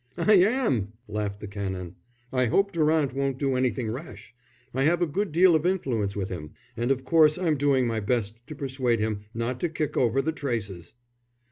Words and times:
"I 0.17 0.33
am," 0.33 0.93
laughed 1.07 1.41
the 1.41 1.47
Canon. 1.47 1.93
"I 2.33 2.45
hope 2.47 2.71
Durant 2.71 3.13
won't 3.13 3.37
do 3.37 3.55
anything 3.55 3.91
rash. 3.91 4.33
I 4.73 4.81
have 4.85 4.99
a 5.03 5.05
good 5.05 5.31
deal 5.31 5.55
of 5.55 5.63
influence 5.63 6.15
with 6.15 6.29
him, 6.29 6.53
and 6.75 6.89
of 6.89 7.03
course 7.03 7.37
I'm 7.37 7.55
doing 7.55 7.85
my 7.85 7.99
best 7.99 8.39
to 8.47 8.55
persuade 8.55 8.99
him 8.99 9.25
not 9.35 9.59
to 9.59 9.69
kick 9.69 9.95
over 9.95 10.19
the 10.19 10.31
traces." 10.31 10.93